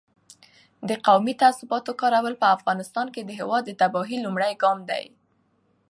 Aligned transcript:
د 0.89 0.91
قومي 1.05 1.33
تعصباتو 1.41 1.91
کارول 2.01 2.35
په 2.41 2.47
سیاست 2.57 3.07
کې 3.13 3.21
د 3.23 3.31
هېواد 3.39 3.63
د 3.65 3.71
تباهۍ 3.81 4.17
لومړی 4.21 4.53
ګام 4.63 4.79
دی. 4.89 5.05